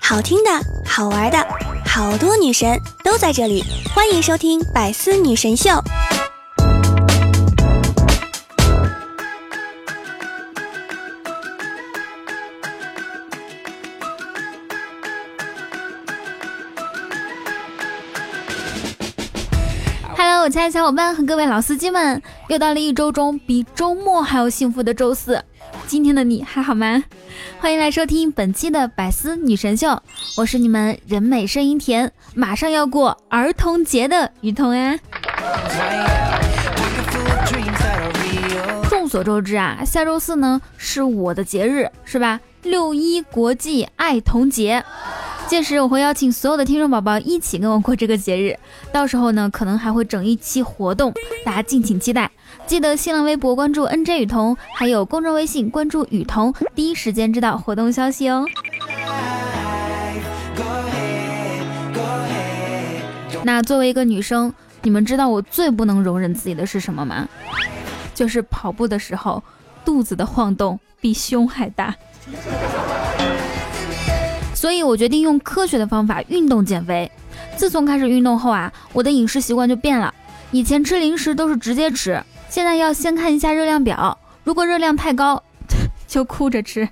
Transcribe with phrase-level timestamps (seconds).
[0.00, 0.50] 好听的，
[0.86, 1.46] 好玩的，
[1.84, 5.70] 好多女神都在这里，欢迎收听《百思女神秀》。
[20.16, 25.44] Hello，我亲爱的小伙伴和各位老司机们，又到了一周中比周末还要幸福的周四。
[25.86, 27.04] 今天的你还好吗？
[27.60, 30.02] 欢迎来收听本期的百思女神秀，
[30.36, 34.98] 我是你们人美声音甜，马上要过儿童节的雨桐啊。
[38.90, 42.40] 众所周知啊，下周四呢是我的节日，是吧？
[42.62, 44.84] 六一国际爱童节。
[45.46, 48.58] 届时我会邀请所有的听众宝宝一起跟我过这个节日，
[48.90, 52.28] 到时候呢可能还会整一期活动，大家敬请期待。
[52.66, 58.44] 记得新浪微博关注 NJ 雨桐，还有公众微信关注雨桐，第一时间知道活动消息哦。
[63.44, 67.28] 那作为一个女生，你们知道我最不能容忍自己的是什么吗？
[68.12, 69.40] 就是跑步的时候，
[69.84, 71.94] 肚子的晃动比胸还大。
[74.54, 77.08] 所以我决定用科学的方法运动减肥。
[77.56, 80.12] 自从开始运动后啊，我的饮食习惯就变了。
[80.50, 82.22] 以前吃零食都是直接吃，
[82.56, 85.42] 现在要先看一下热量表，如果热量太高，
[86.08, 86.88] 就哭着吃。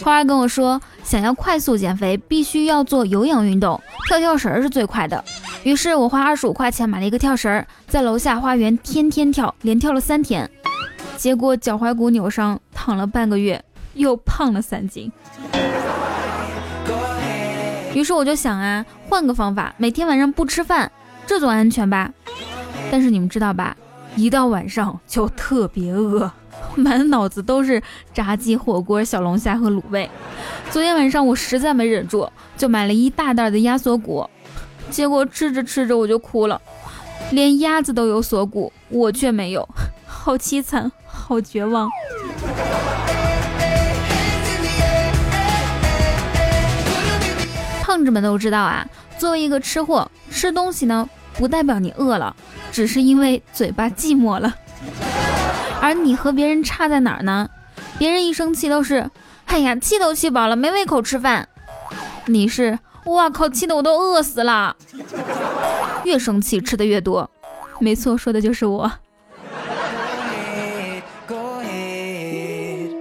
[0.00, 5.24] 花儿跟我说，想要快速减肥，必须要做有氧运动，跳跳绳是最快的。
[5.64, 10.48] 于是我花二十五块钱买了一个跳绳，在楼下花园天天跳，连跳了三天，
[11.16, 13.60] 结果脚踝骨扭伤，躺了半个月。
[13.94, 15.10] 又胖了三斤，
[17.92, 20.92] 于是我就想啊，换个方法，每天晚上不吃饭，
[21.26, 22.10] 这总安全吧？
[22.90, 23.76] 但是你们知道吧，
[24.14, 26.30] 一到晚上就特别饿，
[26.76, 30.08] 满脑子都是炸鸡、火锅、小龙虾和卤味。
[30.70, 34.28] 昨天晚上我实在没忍住，就买了一大袋的鸭锁骨，
[34.90, 36.60] 结果吃着吃着我就哭了，
[37.30, 39.68] 连鸭子都有锁骨，我却没有，
[40.06, 41.88] 好凄惨，好绝望。
[47.82, 48.86] 胖子们都知道啊，
[49.18, 52.34] 作为一个吃货，吃东西呢不代表你饿了，
[52.72, 54.54] 只是因为嘴巴寂寞了。
[55.80, 57.48] 而你和别人差在哪儿呢？
[57.98, 59.10] 别人一生气都是，
[59.46, 61.48] 哎呀，气都气饱了，没胃口吃饭。
[62.26, 64.74] 你是，哇靠，气得我都饿死了。
[66.04, 67.30] 越生气吃的越多，
[67.78, 68.90] 没错，说的就是我。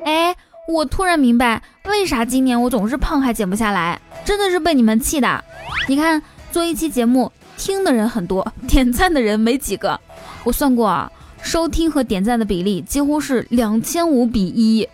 [0.06, 0.35] 哎，
[0.68, 4.00] 我突然明白，为啥今年我总是胖还减不下来。
[4.25, 5.44] 真的是被你们气的！
[5.88, 10.00] 你看，做一期节目，听的人很多， 点赞的人没几个。
[10.44, 11.11] 我算过啊，
[11.41, 14.88] 收听和点赞的比例几乎是两千五比一，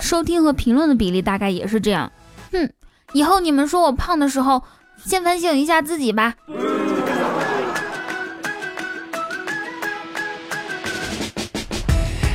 [0.00, 2.10] 收听和评论的比例大概也是这样。
[2.52, 2.70] 哼，
[3.12, 4.62] 以后你们说我胖的时候，
[5.04, 6.34] 先反省一下自己吧。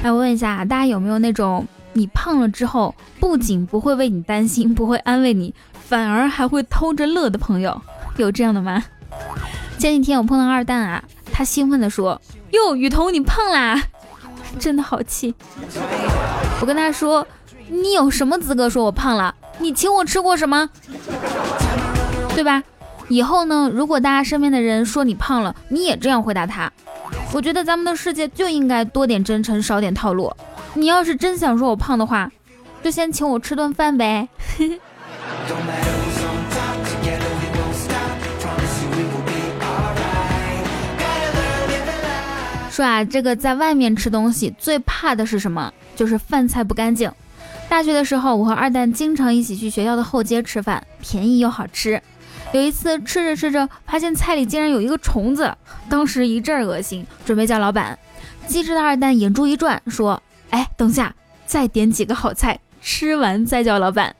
[0.03, 5.53] 哎，我问一下，大家有没有那种你胖了之后，不仅不会为你担心，不会安慰你？
[5.89, 7.81] 反而还会偷着乐的朋友，
[8.17, 8.83] 有这样的吗？
[9.79, 12.21] 前几天我碰到二蛋啊，他兴奋地说
[12.53, 13.81] ：“哟，雨桐你胖啦！”
[14.59, 15.33] 真的好气。
[16.61, 17.25] 我跟他说
[17.69, 19.33] ：“你有什么资格说我胖了？
[19.57, 20.69] 你请我吃过什么？
[22.35, 22.61] 对吧？
[23.07, 26.71] 以后呢，如果大家身边的人说你胖了，你也这样回答他。
[27.33, 30.31] 我觉得咱们的世界就应该多点真诚，少点套路。
[30.75, 32.31] 你要是真想说我胖的话，
[32.83, 34.29] 就先请我吃顿饭呗。”
[42.69, 45.73] 说啊，这个在外面吃东西最怕的是什么？
[45.95, 47.11] 就是饭菜不干净。
[47.67, 52.01] 大学的时候，我和二蛋经常一起去学校的后街吃饭，便宜又好吃。
[52.51, 55.55] 有一次吃着吃着，发现菜里竟然有一个虫子，
[55.89, 57.97] 当时一阵恶心，准备叫老板。
[58.47, 61.13] 机智的二蛋眼珠一转，说：“哎，等下，
[61.45, 64.15] 再点几个好菜，吃完再叫老板。”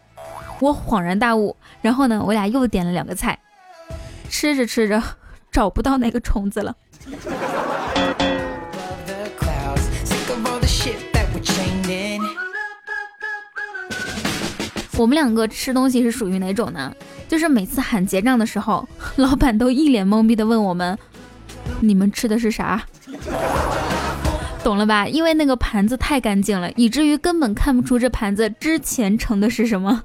[0.62, 3.40] 我恍然大悟，然后呢，我俩又点了两个菜，
[4.30, 5.02] 吃着吃着，
[5.52, 6.76] 找不到那个虫子了。
[14.98, 16.94] 我们两个吃东西是属于哪种呢？
[17.30, 18.86] 就是每次喊结账的时候，
[19.16, 20.98] 老板都一脸懵逼的问我们
[21.80, 22.84] ：“你们吃的是啥？”
[24.62, 25.08] 懂了吧？
[25.08, 30.04] 因为那个盘子太干净了，以至于根本看不出这盘子之前盛的是什么。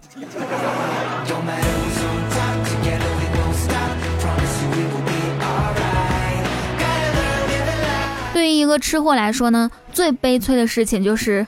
[8.44, 11.46] 对于一个吃货来说呢，最悲催的事情就是，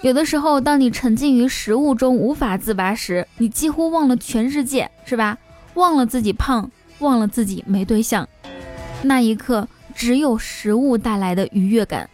[0.00, 5.36] 有的时候当你沉浸于食物中无法自拔时，你几乎忘了全世界，是吧？
[5.74, 6.70] 忘了自己胖，
[7.00, 8.26] 忘了自己没对象，
[9.02, 12.08] 那一刻只有食物带来的愉悦感，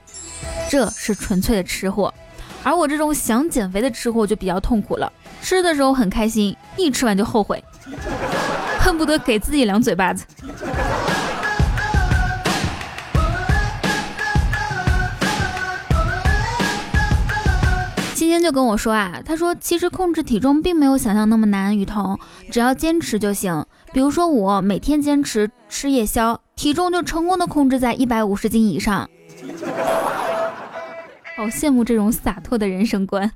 [0.69, 2.12] 这是纯粹的吃货。
[2.64, 7.62] 而我这种想减肥的吃货就比较痛苦了，吃的时候很开心，一吃完就后悔，
[8.82, 10.25] 恨不得给自己两嘴巴子。
[18.26, 22.19] 今天就跟我说啊，他说其实控制体重并没有想象那么难，雨桐
[22.50, 23.64] 只要坚持就行。
[23.93, 29.08] 比如说我每天坚持吃夜宵，体重就成功的控制在一百五十斤以上。
[31.37, 33.31] 好羡慕这种洒脱的人生观。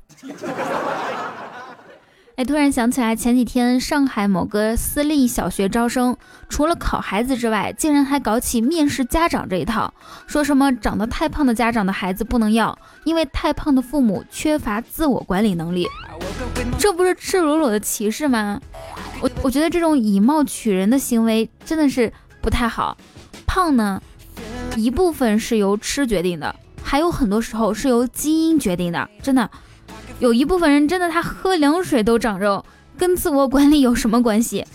[2.40, 6.16] 哎，突然想起来，前几天上海某个私立小学招生，
[6.48, 9.92] 除了考孩子之外，竟然还搞起面试家长这一套，
[10.26, 15.86] 说什么长得太胖的家长的孩子不能要，因为太胖的父母缺乏自我管理能力。
[16.78, 18.58] 这不是赤裸裸的歧视吗？
[19.20, 22.10] 我我觉得这种以貌取人的行为真的是
[22.40, 22.96] 不太好。
[23.46, 24.00] 胖呢，
[24.76, 29.50] 一部分是由吃决定的，还有很多时候是由基因决定的，真的。
[30.20, 32.62] 有一部分人真的，他喝凉水都长肉，
[32.98, 34.66] 跟自我管理有什么关系？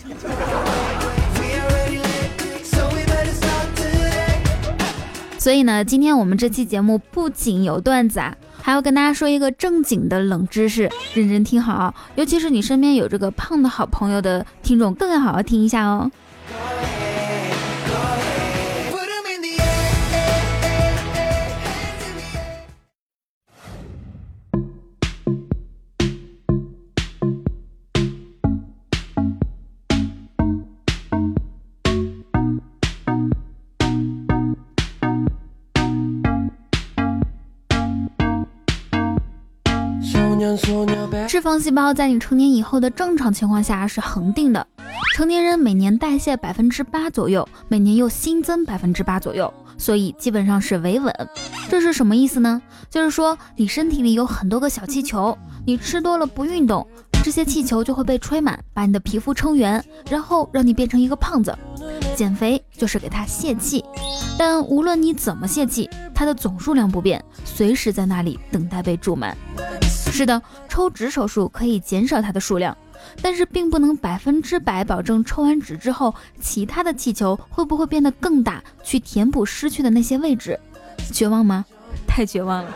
[5.38, 16.10] 所以呢，今天我们这期节目不仅有段子啊，还要跟大家说一个正经的冷知识，认真听好，尤其是你身边有这个胖的好朋友的听众，更要好好听一下哦。
[41.28, 44.66] 脂肪细胞在你成年以后的正常情况下是恒定的，
[45.14, 51.12] 成年人每年代谢百分之八左右，每年又新增百分之八左右，所以基本上是维稳。
[51.68, 52.60] 这是什么意思呢？
[52.88, 55.36] 就是说你身体里有很多个小气球，
[55.66, 56.86] 你吃多了不运动，
[57.22, 61.56] 这些气球就会被吹满，把你的皮肤撑圆，然后让你变成一个胖子。
[62.14, 63.84] 减肥就是给它泄气，
[64.38, 69.36] 但无论你怎么泄气，它的总数量不变，随时在那里等待被注满。
[70.16, 72.76] 是的，抽脂手术可以减少它的数量，
[73.20, 80.58] 但是并不能百分之百保证抽完脂之后，其他的气球会不会变得更大，去填补失去的那些位置。
[81.12, 81.66] 绝望吗？
[82.06, 82.74] 太绝望了！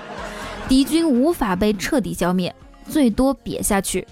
[0.68, 2.54] 敌军无法被彻底消灭，
[2.86, 4.06] 最多瘪下去。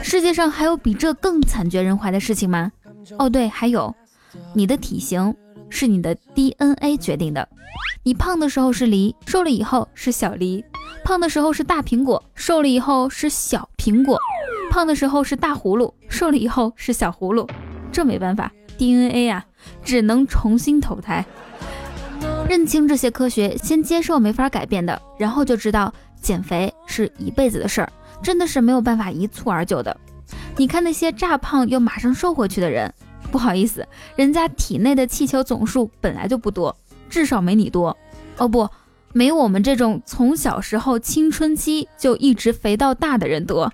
[0.00, 2.70] 世界上还有比这更惨绝人寰的事情吗？
[3.18, 3.92] 哦，对，还有，
[4.54, 5.34] 你的体型
[5.68, 7.48] 是你的 DNA 决定的。
[8.04, 10.64] 你胖的时候是梨，瘦了以后是小梨。
[11.08, 14.18] 胖的时候是大苹果，瘦了以后是小苹果；
[14.70, 17.48] 胖的时候是大葫芦，瘦了以后是小葫芦。
[17.90, 19.42] 这没办法，DNA 啊，
[19.82, 21.24] 只能重新投胎。
[22.46, 25.90] 认清这些科学，先接受没法改变的，然后就知道
[26.20, 27.90] 减肥是一辈子的事儿，
[28.22, 29.98] 真的是没有办法一蹴而就的。
[30.58, 32.92] 你看那些炸胖又马上瘦回去的人，
[33.32, 36.76] 不好意思，人家体内的气球总数本来就不多，
[37.08, 37.96] 至少没你多。
[38.36, 38.68] 哦不。
[39.12, 43.72] 没我们这种从小时候青春期就一直肥到大的人多，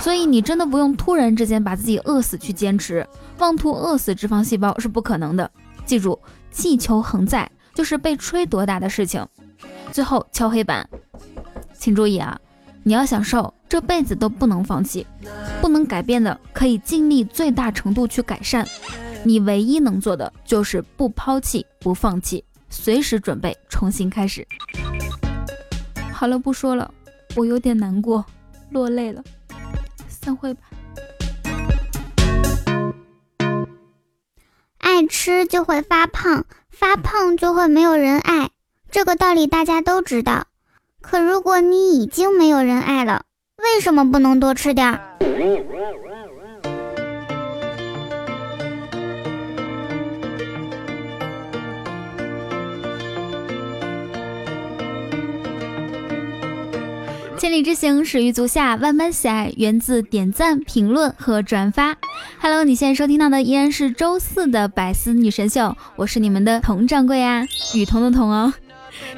[0.00, 3.06] 所以你真的不用突然之间把自己饿死去坚持，
[3.38, 5.50] 妄图饿死脂肪细胞是不可能的。
[5.86, 6.18] 记住，
[6.50, 9.26] 气球恒在，就是被吹多大的事情。
[9.92, 10.88] 最后敲黑板，
[11.78, 12.38] 请注意啊，
[12.82, 15.06] 你要想瘦，这辈子都不能放弃，
[15.60, 18.66] 不能改变的可以尽力最大程度去改善，
[19.22, 22.44] 你唯一能做的就是不抛弃，不放弃。
[22.74, 24.46] 随时准备重新开始。
[26.12, 26.92] 好了，不说了，
[27.36, 28.26] 我有点难过，
[28.70, 29.22] 落泪了。
[30.08, 30.60] 散会吧。
[34.78, 38.50] 爱吃就会发胖，发胖就会没有人爱，
[38.90, 40.46] 这个道理大家都知道。
[41.00, 43.24] 可如果你已经没有人爱了，
[43.56, 45.00] 为什么不能多吃点儿？
[57.44, 61.94] 千里之行，始于足下，万般喜爱源自点赞、评论和转发。
[62.40, 68.54] Hello，你现在收听到的依然是周四的百思女神秀，我是你们的童掌柜啊，雨桐的桐哦。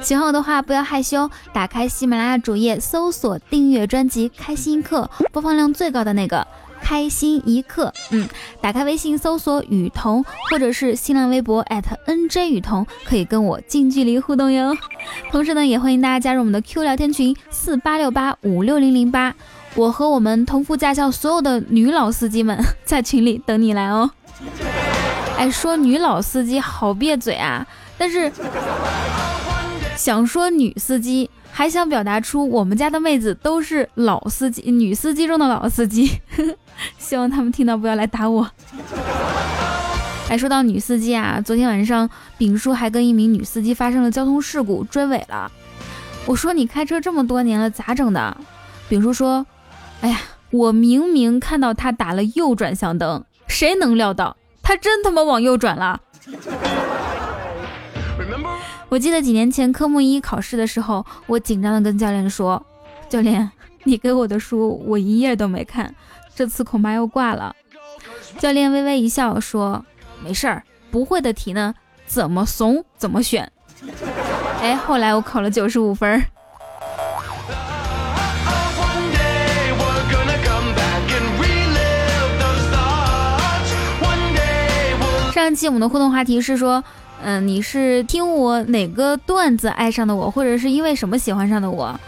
[0.01, 6.45] 喜欢我的话，不要害羞，打开喜马拉雅主页，搜索订阅专辑《开心一刻》，播放量最高的那个。
[6.81, 7.93] 开心一刻。
[8.11, 8.27] 嗯，
[8.61, 14.75] 打开微信搜索雨桐，或者是新浪微博 @nj 雨桐，可以跟我近距离互动哟。
[15.31, 19.33] 同时呢，也欢迎大家加入我们的 Q 聊天群四八六八五六零零八，
[19.75, 24.09] 我和我们同福驾校所有的女老司机们在群里等你来哦。
[25.37, 27.65] 哎，说女老司机好别嘴啊，
[27.97, 28.31] 但是
[29.95, 31.29] 想说女司机。
[31.57, 36.07] 还想表达出我们家的妹子都是老司机，女司机中的老司机，
[36.99, 38.47] 希望他们听到不要来打我。
[40.29, 45.51] 哎，说到女司机啊，昨天晚上丙叔还跟一名女司机发生了交通事故，追尾了。
[46.27, 48.37] 我说你开车这么多年了，咋整的？
[48.87, 49.43] 丙叔说，
[50.01, 50.19] 哎呀，
[50.51, 55.99] 我明明看到他打了右转向灯，谁能料到他真他妈往右转了？
[58.89, 62.65] 我记得几年前科目一考试的时候，我紧张的跟教练说
[63.09, 63.51] ：“教练，
[63.83, 65.93] 你给我的书我一页都没看，
[66.33, 67.53] 这次恐怕要挂了。”
[68.39, 69.85] 教练微微一笑说
[70.23, 71.75] ：“没事儿，不会的题呢，
[72.05, 73.51] 怎么怂怎么选。”
[74.61, 76.23] 哎，后来我考了九十五分。
[85.33, 86.81] 上一期我们的互动话题是说。
[87.23, 91.99] 嗯，你是听我哪个段子爱上的我，或者是因为什么喜欢上的我？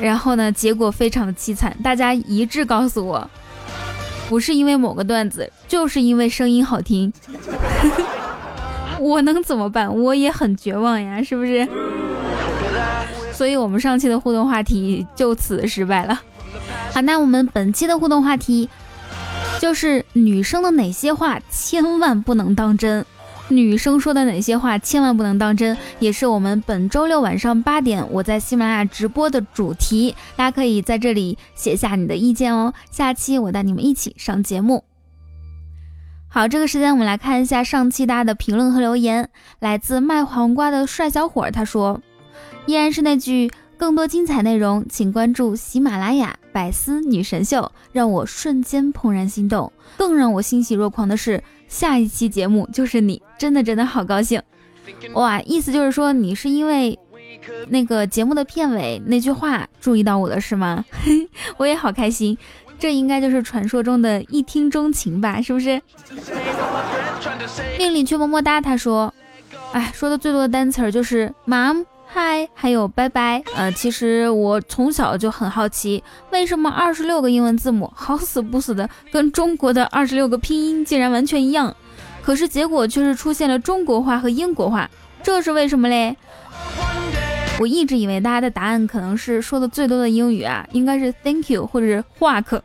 [0.00, 3.30] 然后呢，结果非常的凄惨，大家一致告诉我，
[4.28, 7.12] 不是因为某个段子，就是因为声音好听。
[8.98, 9.94] 我能怎么办？
[9.94, 11.66] 我也很绝望呀，是不是？
[13.32, 16.20] 所以我们上期的互动话题就此失败了。
[16.92, 18.68] 好，那我们本期的互动话题
[19.58, 23.06] 就是女生的哪些话千万不能当真。
[23.50, 30.14] 女生说的哪些话千万不能当真，也是我们本周六晚上八点我在喜马拉雅直播的主题。
[30.36, 34.84] 大家可以在这里写下你的意见哦，下期我带你们一起上节目。
[36.28, 39.28] 好，这个时间我们来看一下上期大家的评论和留言。
[39.58, 42.00] 来自卖黄瓜的帅小伙，他说
[42.66, 51.42] ：“依然是那句，更多精彩内容，请关注喜马拉雅百思女神秀。”让我瞬间怦然心动，更让我欣喜若狂的是。
[51.68, 54.42] 下一期节目就是你，真的真的好高兴
[55.12, 55.40] 哇！
[55.42, 56.98] 意思就是说你是因为
[57.68, 60.84] 那个节目的片尾那句话注意到我了是吗？
[61.58, 62.36] 我也好开心，
[62.76, 65.40] 这应该就是传说中的一听钟情吧？
[65.40, 65.80] 是不是？
[67.78, 69.14] 命里却么么哒，他说，
[69.70, 71.84] 哎，说的最多的单词就是 mom。
[72.12, 73.40] 嗨，还有拜拜。
[73.54, 76.02] 呃，其实我从小就很好奇，
[76.32, 81.74] 为什么二十六个英文字母好死不死的跟中国的二十六个拼音竟然完全一样，
[82.20, 84.90] 可是结果却是出现了中国话和英国话，
[85.22, 86.16] 这是为什么嘞？
[87.60, 92.60] 我一直以为大家的答案可能是说的最多的英语啊，应该是 Thank you 或者是 Walk。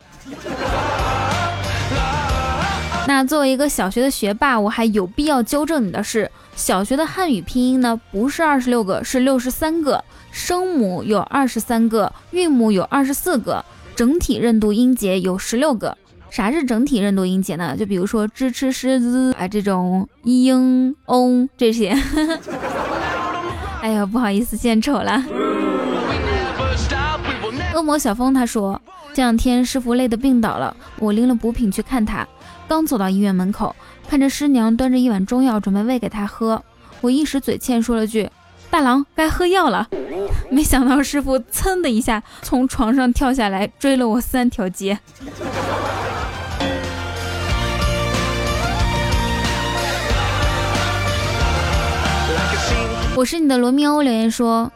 [3.08, 6.32] 那作为一个小学的学霸，我还有必要纠正你的是。
[6.56, 10.04] 小学的汉语拼音呢，不是二十六个，是六十三个。
[10.32, 13.64] 声母有二十三个，韵母有二十四个，
[13.96, 15.98] 整体认读音节有十六个。
[16.30, 17.76] 啥是整体认读音节呢？
[17.78, 21.96] 就比如说 zh、ch、sh、z 啊这种 ing、ong 这些。
[23.82, 25.24] 哎呀，不好意思献丑了。
[27.74, 28.82] 恶魔小峰他说，
[29.14, 32.28] 这两天师傅累得病倒了，我拎了补品去看他，
[32.68, 33.76] 刚走到医院门口。
[34.08, 36.64] 看着师娘端着一碗中药准备喂给他喝，
[37.02, 38.30] 我一时嘴欠说了句
[38.70, 39.88] ：“大郎该喝药了。
[40.50, 44.98] ”没想到师傅噌的一下从床上跳下来，追了我三条街。
[53.16, 54.72] 我是你的罗密欧留言说：“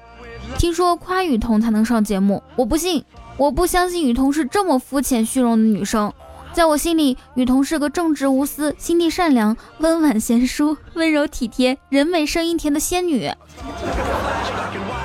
[0.57, 3.03] 听说夸雨桐才能上节目，我不信，
[3.37, 6.11] 我不相信雨桐是这么肤浅虚荣的女生。”
[6.59, 13.31] 在我心里，雨桐是个正直无私、心地善良、温婉贤淑、温柔体贴、人美声音甜的仙女。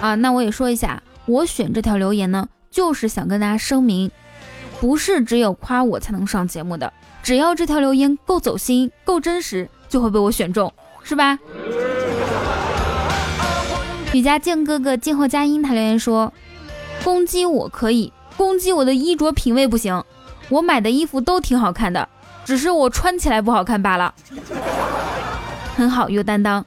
[0.01, 4.11] 啊，那我也说一下，我选这条留言呢，就是想跟大家声明，
[4.81, 6.93] 不是只有夸我才能上节目的，
[7.23, 11.39] 只要这条留言够走心、够真实，就会被我选中，是吧？
[14.13, 16.33] 雨家静哥哥静候佳音，他留言说，
[17.05, 20.03] 攻击我可以，攻击我的衣着品味不行。
[20.49, 22.09] 我买的衣服都挺好看的，
[22.45, 24.15] 只是我穿起来不好看罢了。
[25.77, 26.65] 很好，有担当。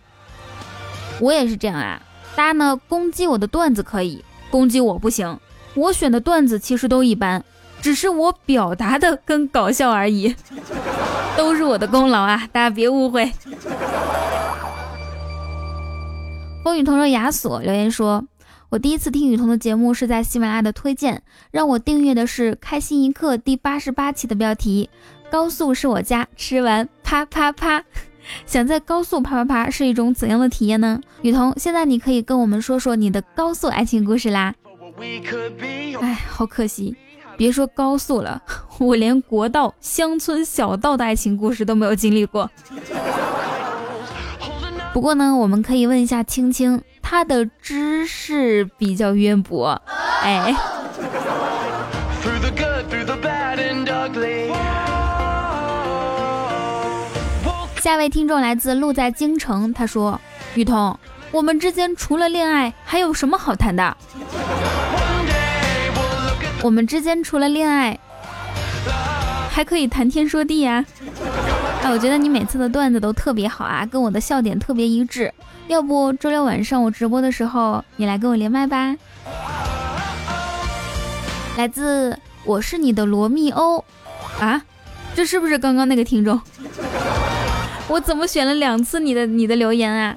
[1.19, 2.01] 我也是这样啊。
[2.36, 5.39] 大家呢攻击我的段子可以，攻击我不行。
[5.74, 7.43] 我选的段子其实都一般，
[7.81, 10.36] 只是我表达的更搞笑而已。
[11.36, 13.31] 都是我的功劳啊，大家别误会。
[16.63, 18.25] 风雨同舟雅索留言说
[18.69, 21.21] ：“我第一次听雨桐的节目是在喜马拉雅的推荐，
[21.51, 24.89] 让我订阅的是《开心一刻》第八十八期的标题
[25.31, 27.81] “高速是我家，吃完啪啪啪”。
[28.45, 31.00] 想在高速啪啪啪是一种怎样的体验呢？
[31.21, 34.53] 雨桐，现在你可以跟我们说说你的高速爱情故事啦。
[36.01, 36.93] 哎，好可惜，
[37.38, 38.41] 别说高速了，
[38.79, 42.51] 我连国道、乡村小道的爱情故事都没有经历过。
[44.93, 49.81] 不过呢，我们可以问一下青青，她的知识比较渊博。
[50.21, 50.53] 哎。
[57.81, 60.19] 下位听众来自路在京城，他说
[60.55, 60.99] ：“雨桐，
[61.31, 63.95] 我们之间除了恋爱，还有什么好谈的？
[66.61, 67.97] 我们之间除了恋爱，
[69.49, 70.83] 还可以谈天说地呀。”
[71.81, 75.33] 哎，我觉得你每次的段子都特别好啊，跟我的笑点特别一致。
[75.67, 78.95] 要不周六晚上我直播的时候，你来跟我连麦吧。
[81.57, 83.83] 来自我是你的罗密欧
[84.39, 84.62] 啊，
[85.13, 86.39] 这是不是刚刚那个听众？
[87.89, 90.15] 我怎么选了两次你的你的留言啊？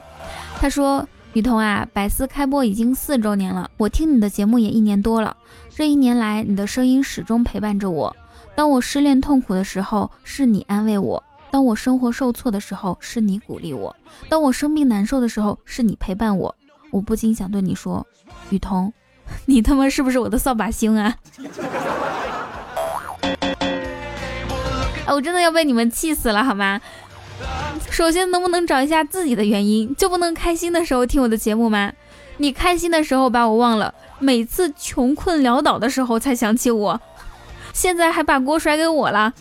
[0.61, 5.37] 他说：“雨桐啊，百思开播已经四周年了，我听你的节目也一年多了。
[5.75, 8.15] 这一年来，你的声音始终陪伴着我。
[8.55, 13.95] 当我失恋痛苦的时候，是你安慰我；当我生活受挫的时候，是你鼓励我；
[14.29, 16.55] 当我生病难受的时候，是你陪伴我。
[16.91, 18.07] 我不禁想对你说，
[18.51, 18.93] 雨桐，
[19.47, 21.17] 你他妈是不是我的扫把星啊？
[25.09, 26.81] 我真的要被你们气死了，好吗？”
[27.91, 29.95] 首先，能不能找一下自己的原因？
[29.97, 31.93] 就不能开心的时候听我的节目吗？
[32.37, 37.01] 你开心的时候把我忘了，每次穷困潦倒的时候才想起我，
[37.73, 39.33] 现在还把锅甩给我了。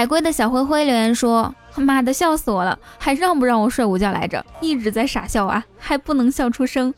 [0.00, 4.42] 海龟的小灰灰留言说：“妈的，笑死我了，还让不让我睡午觉来着？
[4.62, 6.94] 一直在傻笑啊，还不能笑出声。”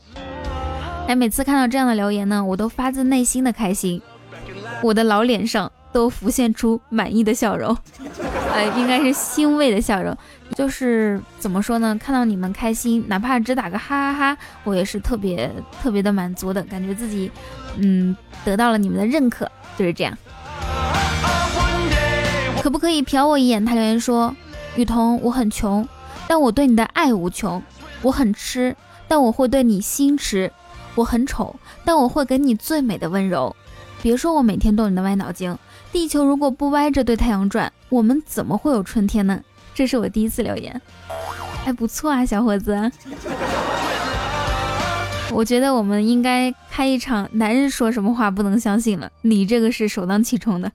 [1.05, 4.01] 哎，每次看到这样的留言呢，我都发自内心的开心，
[4.81, 5.69] 我的老脸上。
[5.91, 7.77] 都浮现出满意的笑容，
[8.51, 10.17] 呃， 应该是欣慰的笑容。
[10.55, 11.95] 就是怎么说呢？
[12.03, 15.51] 看到你们开心，哪怕只打个哈哈哈，我也是特别
[15.83, 17.29] 特别的满足的，感觉自己，
[17.77, 19.47] 嗯，得到了你们的认可，
[19.77, 20.17] 就是这样。
[22.63, 23.65] 可不可以瞟我一眼？
[23.65, 24.33] 他留言说
[24.77, 25.85] ：“雨桐，我很穷，
[26.29, 27.61] 但我对你的爱无穷；
[28.01, 28.73] 我很痴，
[29.05, 30.49] 但我会对你心驰；
[30.95, 33.53] 我很丑，但我会给你最美的温柔。
[34.01, 35.53] 别说我每天动你的歪脑筋。”
[35.91, 39.41] 地球如果不歪着对太阳转，我们怎么会有春天呢？
[39.75, 40.81] 这是我第一次留言，
[41.65, 42.89] 还不错啊，小伙子。
[45.33, 50.71] 我觉得我们应该开一场男人说什么话不能相信了，你这个是首当其冲的。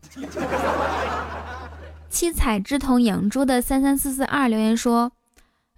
[2.09, 5.12] 七彩之瞳养猪的三三四四二留言说：“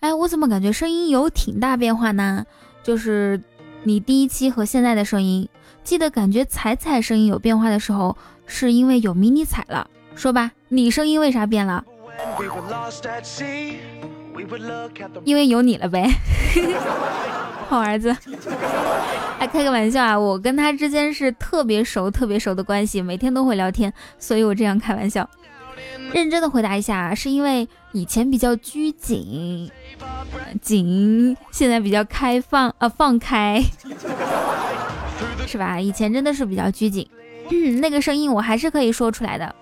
[0.01, 2.45] 哎，我怎么感觉声音有挺大变化呢？
[2.83, 3.41] 就是
[3.83, 5.49] 你第一期和现在的声音，
[5.85, 8.17] 记得感觉彩彩声音有变化的时候。”
[8.53, 11.85] 是因为有迷你彩了，说吧，你声音为啥变了？
[15.23, 16.11] 因为有你了呗，
[17.71, 18.13] 好儿子。
[19.39, 25.31] 还开个玩笑啊，我跟他之间是特别熟、特别熟的关系，每天都会聊天，所以我这样开玩笑。
[26.13, 29.71] 认真的回答一下，是因为以前比较拘谨，
[30.61, 33.63] 紧，现在比较开放啊，放开，
[35.47, 35.81] 是吧？
[35.81, 37.09] 以前真的是比较拘谨。
[37.51, 39.55] 嗯，那个声音我还是可以说出来的。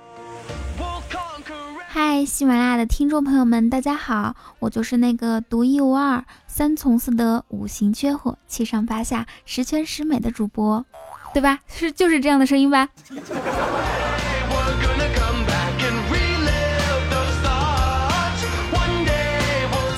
[1.86, 10.84] 嗨，喜马拉雅的听众朋友们，大家好，我就是那个独一无二、三从四德、五行缺火、七上八下、十全十美的主播，
[11.32, 11.60] 对吧？
[11.66, 12.88] 是就是这样的声音吧？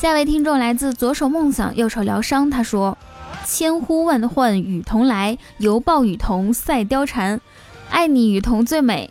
[0.01, 2.97] 下位听众来自左手梦想，右手疗伤，他说
[3.45, 7.39] ：“千呼万唤雨桐来，犹抱雨桐赛貂蝉。”
[7.91, 9.11] 爱你雨桐最美，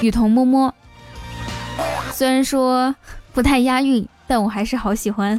[0.00, 0.74] 雨桐么么。
[2.12, 2.94] 虽然说
[3.34, 5.38] 不太押韵，但我还是好喜欢。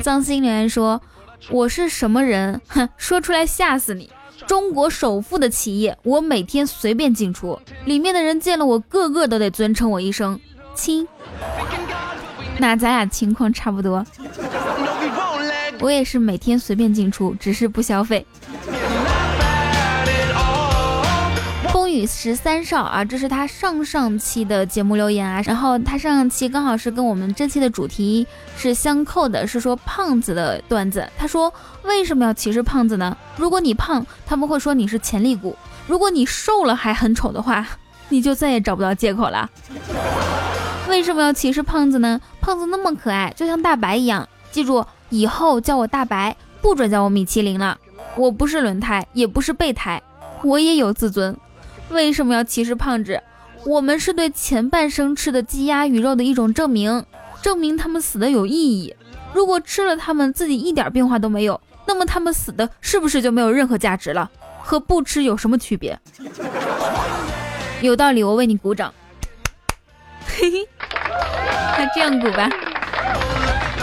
[0.00, 1.02] 脏心留言说
[1.50, 2.60] ：“我是什么人？
[2.68, 4.08] 哼，说出来吓死你！
[4.46, 10.38] 中国首富的企业，我每天随便进出，里面的人见了我，个个都得尊称我一声
[10.78, 11.06] 亲。
[12.58, 14.06] 那咱俩情况差不多，
[15.80, 18.24] 我也是每天随便进出，只是不消费。”
[21.72, 31.08] 风雨十三少啊，这是他上上期的节目留言啊，然后他上上期刚好是跟我们这期的主题是相扣的，是说胖子的段子。
[31.18, 33.16] 他说为什么要歧视胖子呢？
[33.36, 35.54] 如果你胖，他们会说你是潜力股；
[35.86, 37.66] 如果你瘦了还很丑的话，
[38.08, 39.48] 你就再也找不到借口了。
[40.88, 42.20] 为什么要歧视胖子呢？
[42.40, 44.26] 胖子那么可爱，就像大白一样。
[44.50, 47.78] 记住，以后叫我大白，不准叫我米其林了。
[48.16, 50.02] 我不是轮胎，也不是备胎，
[50.42, 51.36] 我也有自尊。
[51.90, 53.20] 为什么要歧视胖子？
[53.66, 57.04] 我们是对前半生吃的鸡鸭鱼肉的一种证明，
[57.42, 58.94] 证明他们死的有意义。
[59.34, 64.30] 如果吃了他们自己一点变化都没有，那么他们死的是不是就没有任何价值了？
[64.60, 65.98] 和不吃有什么区别？
[67.82, 68.92] 有道理，我为你鼓掌。
[70.40, 70.68] 嘿嘿，
[71.76, 72.48] 那这样鼓吧。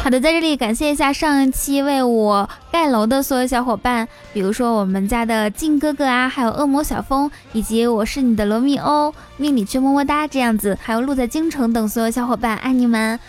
[0.01, 13.19] 好的，在这里感谢一下上一期为我盖楼的所有小伙伴，比如说我们家的靖哥哥啊，还有恶魔小峰，以及我是你的罗密欧，命里去么么哒这样子，还有路在京城等所有小伙伴，爱你们。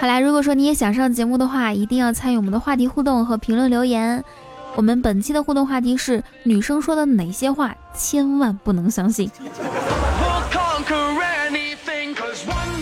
[0.00, 4.24] 好啦，如果说你也想上节目的话，一定要参与我们的话题互动和评论留言。
[4.76, 9.30] 我们本期的互动话题是：女生说的哪些话千万不能相信？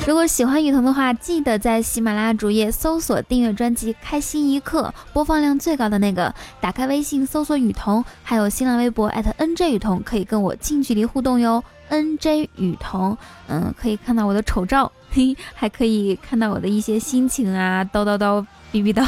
[0.07, 6.35] 如果喜欢雨桐的话，记得在喜马拉雅主页搜索订阅专辑《开心一刻》，播放量最高的那个。
[6.61, 11.62] 打开微信搜索雨桐，还有新浪微博 @nj 雨桐，可以跟我近距离互动哟。
[11.90, 19.04] nj 雨桐，嗯，可以看到我的丑照，嘿，还可以看到我的一些心情啊，叨叨叨，哔哔叨。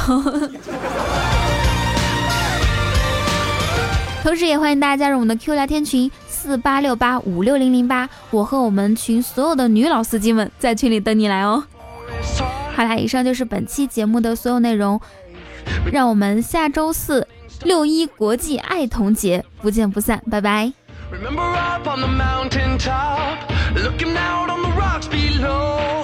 [4.26, 11.62] 同时也欢迎大家加入我们的 q 聊天群四八六八五六零零八我和我们群所有的女老司机们在群里等你来哦。
[12.74, 15.00] 好啦以上就是本期节目的所有内容
[15.92, 17.24] 让我们下周四
[17.62, 20.72] 六一国际爱童节不见不散拜拜。
[21.12, 25.95] Remember up on the mountaintop looking out on the rocks below.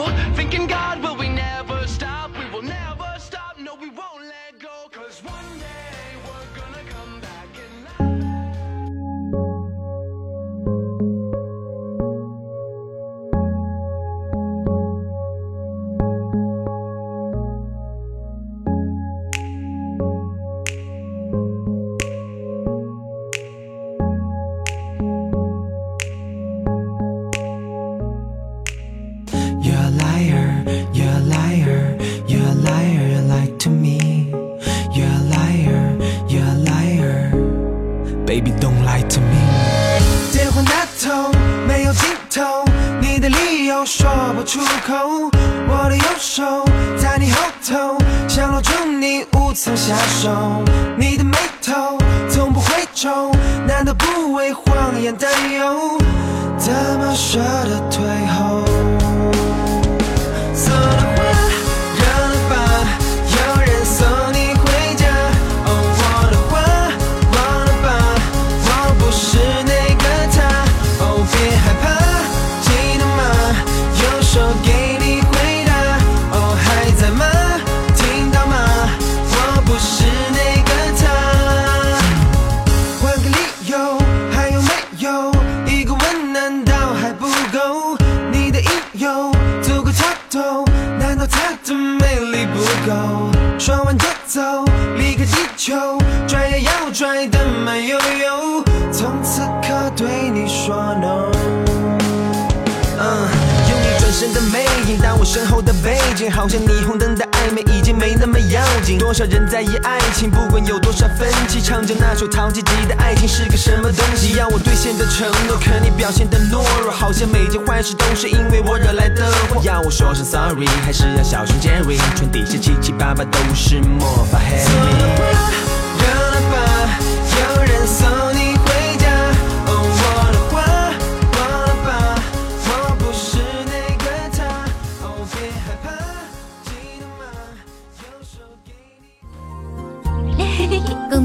[104.13, 108.99] 身的魅影，但我身后的背景，好像霓虹灯的暧昧，已经没那么要紧。
[108.99, 114.37] 多少人在意爱情，不管有多少分歧，唱着那首陶吉吉的爱情是个什么东西？
[114.37, 119.63] 要我兑现的承诺，可你表现的懦弱，好像每件坏事都是因为我惹来的祸。
[119.65, 121.97] 要我说声 sorry，还是要小心 Jerry？
[122.15, 125.72] 船底下七七八八都是魔法 h